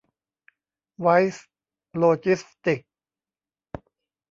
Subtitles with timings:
[0.99, 1.45] ไวส์
[1.97, 2.87] โลจิสติกส์